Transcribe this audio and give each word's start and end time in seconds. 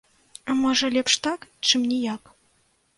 А 0.49 0.55
можа 0.61 0.89
лепш 0.97 1.19
так, 1.29 1.39
чым 1.69 1.81
ніяк? 1.95 2.37